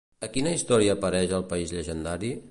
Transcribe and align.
A 0.27 0.27
quina 0.37 0.53
història 0.59 0.95
apareix 0.97 1.35
el 1.41 1.45
país 1.53 1.75
llegendari? 1.77 2.33